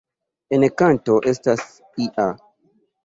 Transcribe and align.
En 0.57 0.63
kanto 0.83 1.17
estas 1.33 1.67
ia. 2.07 2.27